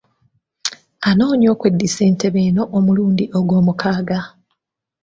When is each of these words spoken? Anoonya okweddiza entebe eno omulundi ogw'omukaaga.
Anoonya 1.09 1.47
okweddiza 1.53 2.01
entebe 2.09 2.39
eno 2.47 2.63
omulundi 2.77 3.25
ogw'omukaaga. 3.37 4.19